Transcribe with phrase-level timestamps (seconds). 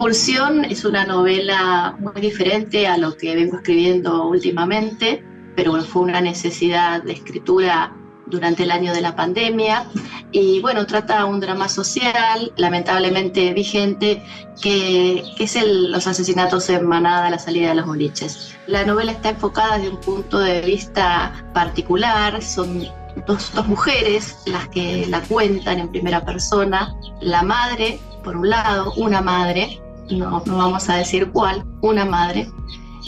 [0.00, 5.22] Pulsión es una novela muy diferente a lo que vengo escribiendo últimamente,
[5.54, 9.84] pero fue una necesidad de escritura durante el año de la pandemia
[10.32, 14.24] y bueno, trata un drama social lamentablemente vigente
[14.62, 18.56] que, es el, los asesinatos en manada a la salida de los boliches.
[18.68, 22.86] La novela está enfocada desde un punto de vista particular, son
[23.26, 28.94] dos, dos mujeres las que la cuentan en primera persona, la madre, por un lado,
[28.96, 29.78] una madre,
[30.10, 32.50] no, vamos a decir cuál, una madre,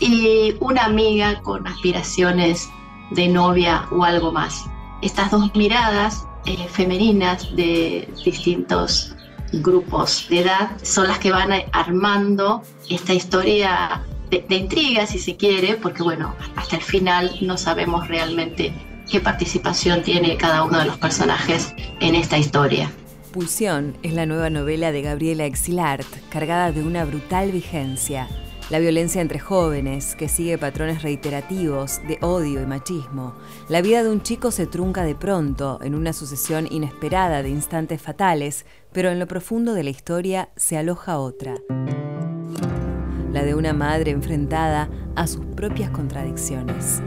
[0.00, 2.68] y una amiga con aspiraciones
[3.10, 4.64] de novia o algo más.
[5.02, 9.14] Estas dos miradas eh, femeninas de distintos
[9.52, 15.36] grupos de edad son las que van armando esta historia de, de intriga, si se
[15.36, 18.74] quiere, porque bueno, hasta el final no sabemos realmente
[19.08, 22.90] qué participación tiene cada uno de los personajes en esta historia.
[23.36, 28.28] Pulsión es la nueva novela de Gabriela Exilart, cargada de una brutal vigencia.
[28.70, 33.34] La violencia entre jóvenes, que sigue patrones reiterativos de odio y machismo.
[33.68, 38.00] La vida de un chico se trunca de pronto en una sucesión inesperada de instantes
[38.00, 41.56] fatales, pero en lo profundo de la historia se aloja otra.
[43.34, 47.02] La de una madre enfrentada a sus propias contradicciones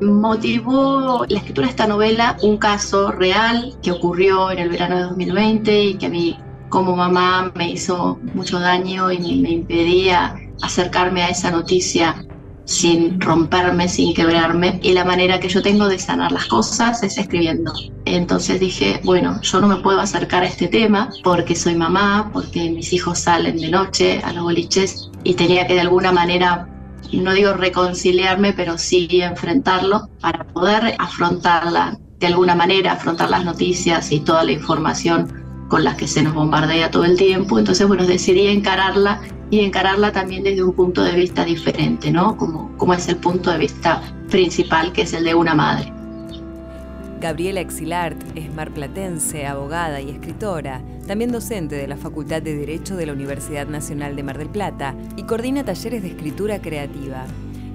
[0.00, 5.02] motivó la escritura de esta novela un caso real que ocurrió en el verano de
[5.02, 6.38] 2020 y que a mí
[6.68, 12.26] como mamá me hizo mucho daño y me impedía acercarme a esa noticia
[12.66, 14.80] sin romperme, sin quebrarme.
[14.82, 17.72] Y la manera que yo tengo de sanar las cosas es escribiendo.
[18.04, 22.70] Entonces dije, bueno, yo no me puedo acercar a este tema porque soy mamá, porque
[22.70, 26.68] mis hijos salen de noche a los boliches y tenía que de alguna manera
[27.12, 34.10] no digo reconciliarme, pero sí enfrentarlo para poder afrontarla de alguna manera, afrontar las noticias
[34.12, 37.58] y toda la información con la que se nos bombardea todo el tiempo.
[37.58, 42.36] Entonces, bueno, decidí encararla y encararla también desde un punto de vista diferente, ¿no?
[42.36, 45.95] Como, como es el punto de vista principal, que es el de una madre.
[47.26, 53.04] Gabriela Exilart es marplatense, abogada y escritora, también docente de la Facultad de Derecho de
[53.04, 57.24] la Universidad Nacional de Mar del Plata y coordina talleres de escritura creativa.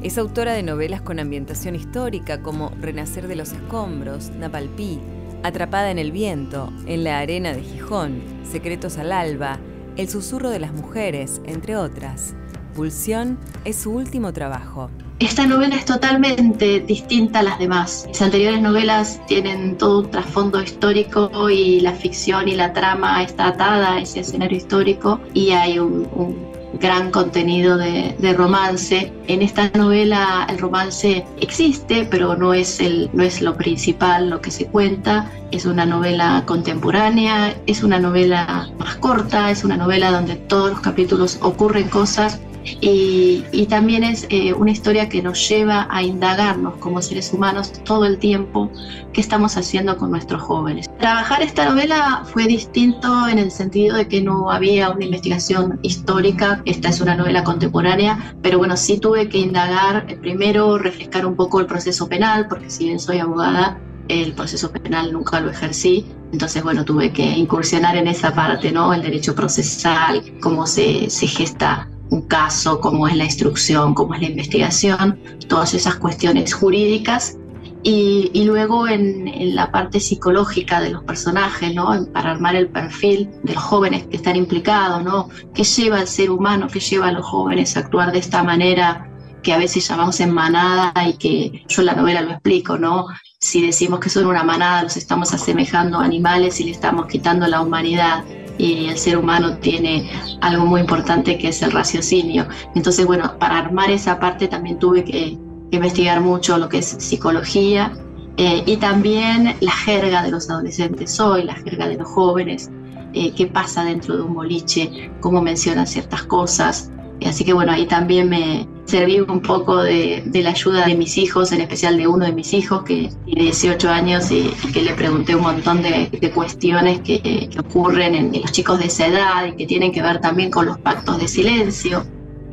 [0.01, 5.01] Es autora de novelas con ambientación histórica como Renacer de los Escombros, Napalpí,
[5.43, 9.59] Atrapada en el Viento, En la Arena de Gijón, Secretos al Alba,
[9.97, 12.35] El Susurro de las Mujeres, entre otras.
[12.73, 14.89] Pulsión es su último trabajo.
[15.21, 18.05] Esta novela es totalmente distinta a las demás.
[18.07, 23.49] Las anteriores novelas tienen todo un trasfondo histórico y la ficción y la trama está
[23.49, 26.49] atada a ese escenario histórico y hay un,
[26.79, 29.13] gran contenido de, romance.
[29.27, 32.79] En esta novela el romance existe, pero no es,
[33.13, 35.31] no es lo principal, lo que se cuenta.
[35.51, 40.79] Es una novela contemporánea, es una novela más corta, es una novela donde todos los
[40.79, 47.01] capítulos ocurren cosas y, también es eh, una historia que nos lleva a indagarnos como
[47.01, 48.69] seres humanos todo el tiempo
[49.13, 50.89] qué estamos haciendo con nuestros jóvenes.
[50.99, 56.61] Trabajar esta novela fue distinto en el sentido de que no había una investigación histórica,
[56.65, 61.35] esta es una novela contemporánea, pero bueno, sí tuve que indagar, eh, primero refrescar un
[61.35, 66.05] poco el proceso penal, porque si bien soy abogada, el proceso penal nunca lo ejercí,
[66.33, 68.93] entonces, bueno, tuve que incursionar en esa parte, ¿no?
[68.93, 74.21] El derecho procesal, cómo se, se gesta un caso, cómo es la instrucción, cómo es
[74.21, 77.37] la investigación, todas esas cuestiones jurídicas.
[77.83, 82.05] Y, luego en, la parte psicológica de los personajes, ¿no?
[82.13, 85.29] para armar el perfil de los jóvenes que están implicados, ¿no?
[85.55, 89.09] ¿Qué lleva al ser humano, qué lleva a los jóvenes a actuar de esta manera
[89.41, 93.07] que a veces llamamos en manada y que yo en la novela lo explico, ¿no?
[93.39, 97.47] Si decimos que son una manada, los estamos asemejando a animales y le estamos quitando
[97.47, 98.23] la humanidad
[98.57, 100.09] y el ser humano tiene
[100.41, 102.47] algo muy importante que es el raciocinio.
[102.75, 105.37] Entonces, bueno, para armar esa parte también tuve que,
[105.71, 107.93] investigar mucho lo que es psicología
[108.35, 112.69] eh, y también la jerga de los adolescentes hoy, la jerga de los jóvenes,
[113.13, 116.91] eh, qué pasa dentro de un boliche, cómo mencionan ciertas cosas.
[117.25, 121.51] Así que bueno, ahí también me serví un poco de, la ayuda de mis hijos,
[121.53, 125.33] en especial de uno de mis hijos que tiene 18 años y, que le pregunté
[125.35, 129.91] un montón de, cuestiones que, ocurren en, los chicos de esa edad y que tienen
[129.91, 132.05] que ver también con los pactos de silencio,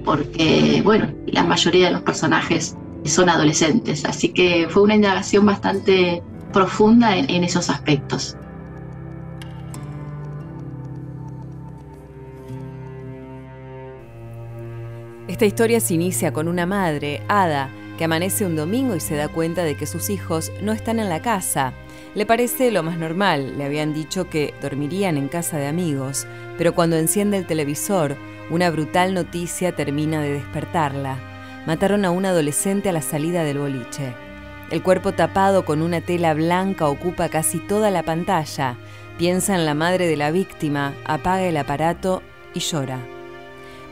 [0.05, 6.23] porque bueno, la mayoría de los personajes son adolescentes, así que fue una indagación bastante
[6.53, 8.37] profunda en esos aspectos.
[15.29, 19.29] Esta historia se inicia con una madre, Ada, que amanece un domingo y se da
[19.29, 21.75] cuenta de que sus hijos no están en la casa.
[22.15, 26.27] Le parece lo más normal, le habían dicho que dormirían en casa de amigos,
[26.57, 28.17] pero cuando enciende el televisor,
[28.49, 31.19] una brutal noticia termina de despertarla.
[31.67, 34.15] Mataron a un adolescente a la salida del boliche.
[34.71, 38.77] El cuerpo tapado con una tela blanca ocupa casi toda la pantalla.
[39.19, 42.23] Piensa en la madre de la víctima, apaga el aparato
[42.55, 43.18] y llora.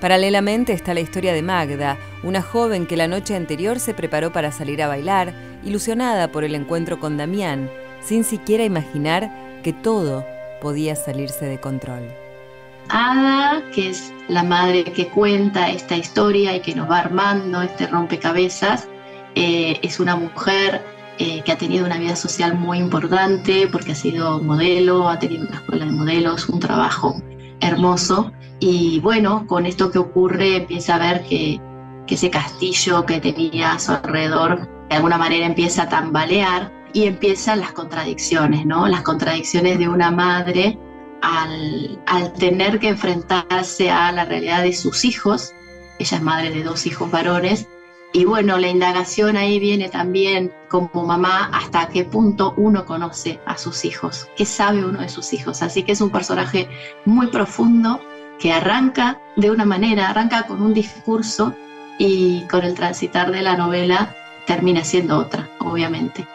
[0.01, 4.53] Paralelamente está la historia de Magda, una joven que la noche anterior se preparó para
[4.53, 5.33] salir a bailar,
[5.65, 7.71] ilusionada por el encuentro con Damián,
[8.03, 9.31] sin siquiera imaginar
[9.63, 10.25] que todo
[10.61, 12.03] podía salirse de control.
[12.91, 17.87] Ada, que es la madre que cuenta esta historia y que nos va armando este
[17.87, 18.89] rompecabezas,
[19.35, 20.83] eh, es una mujer
[21.19, 25.47] eh, que ha tenido una vida social muy importante porque ha sido modelo, ha tenido
[25.47, 27.21] una escuela de modelos, un trabajo
[27.61, 31.61] hermoso y bueno, con esto que ocurre empieza a ver que,
[32.09, 37.59] ese castillo que tenía a su alrededor de alguna manera empieza a tambalear y empiezan
[37.59, 38.87] las contradicciones, ¿no?
[38.87, 40.79] Las contradicciones de una madre
[41.21, 45.53] al, al, tener que enfrentarse a la realidad de sus hijos.
[45.99, 47.67] Ella es madre de dos hijos varones.
[48.13, 53.59] Y bueno, la indagación ahí viene también como mamá hasta qué punto uno conoce a
[53.59, 55.61] sus hijos, qué sabe uno de sus hijos.
[55.61, 56.69] Así que es un personaje
[57.05, 58.01] muy profundo
[58.39, 61.55] que arranca de una manera, arranca con un discurso
[61.99, 64.15] y con el transitar de la novela
[64.47, 66.27] termina siendo otra, obviamente.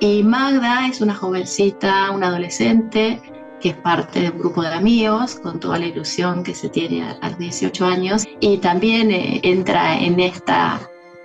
[0.00, 3.20] Y Magda es una jovencita, una adolescente,
[3.60, 7.02] que es parte de un grupo de amigos, con toda la ilusión que se tiene
[7.02, 10.80] a, los 18 años, y también eh, entra en esta,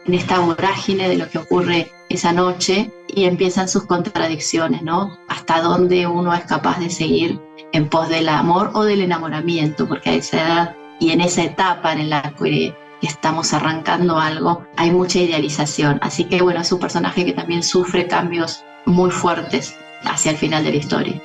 [0.05, 5.17] en esta vorágine de lo que ocurre esa noche y empiezan sus contradicciones, ¿no?
[5.27, 7.39] Hasta dónde uno es capaz de seguir
[7.73, 11.91] en pos del amor o del enamoramiento, porque a esa edad y en esa etapa
[11.91, 15.99] en la que estamos arrancando algo, hay mucha idealización.
[16.01, 19.75] Así que bueno, es un personaje que también sufre cambios muy fuertes
[20.05, 21.21] hacia el final de la historia.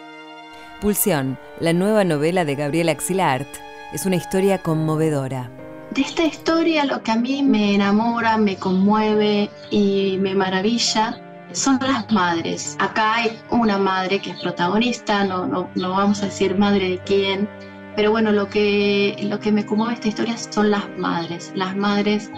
[0.80, 3.48] Pulsión, la nueva novela de Gabriela Axilart,
[3.92, 5.50] es una historia conmovedora.
[5.90, 11.20] De esta historia lo que a mí me enamora, me conmueve y me maravilla
[11.52, 12.76] son las madres.
[12.78, 16.98] Acá hay una madre que es protagonista, no, no, no vamos a decir madre de
[16.98, 17.48] quién,
[17.96, 22.30] pero bueno, lo que, lo que me conmueve esta historia son las madres, las madres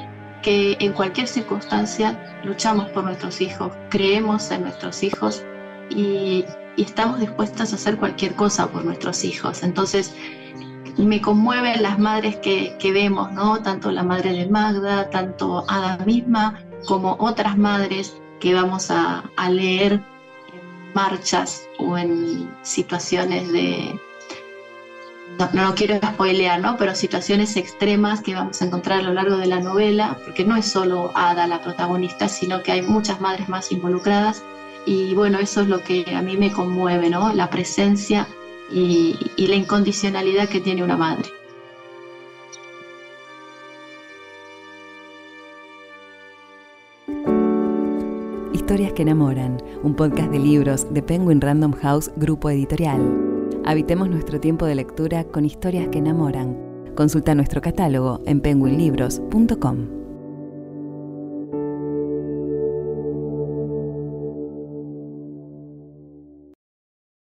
[0.43, 5.45] que en cualquier circunstancia luchamos por nuestros hijos, creemos en nuestros hijos
[5.91, 6.45] y,
[6.77, 9.63] y estamos dispuestas a hacer cualquier cosa por nuestros hijos.
[9.63, 10.15] Entonces,
[10.97, 13.61] me conmueven las madres que, que, vemos, ¿no?
[13.63, 19.93] Tanto la madre de Magda, tanto Ada misma, como otras madres que vamos a, leer
[19.93, 23.99] en marchas o en situaciones de,
[25.39, 26.77] no, no quiero spoilear, ¿no?
[26.77, 30.57] pero situaciones extremas que vamos a encontrar a lo largo de la novela, porque no
[30.57, 34.43] es solo Ada la protagonista, sino que hay muchas madres más involucradas.
[34.87, 37.33] Y bueno, eso es lo que a mí me conmueve, ¿no?
[37.35, 38.27] La presencia
[38.73, 41.29] y la incondicionalidad que tiene una madre.
[48.70, 53.00] Historias que enamoran, un podcast de libros de Penguin Random House Grupo Editorial.
[53.65, 56.56] Habitemos nuestro tiempo de lectura con historias que enamoran.
[56.94, 60.00] Consulta nuestro catálogo en penguinlibros.com.